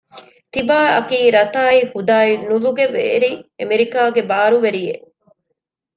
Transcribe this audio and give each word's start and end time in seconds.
ތިބާއަކީ 0.53 1.19
ރަތާއި 1.37 1.81
ހުދާއި 1.91 2.33
ނުލުގެވެރި 2.47 3.31
އެމެރިކާގެ 3.59 4.21
ބާރުވެރިއެއް 4.29 5.05